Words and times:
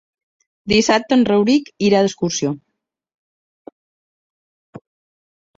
Dissabte 0.71 1.17
en 1.19 1.25
Rauric 1.31 1.69
irà 1.89 2.01
d'excursió. 2.07 2.55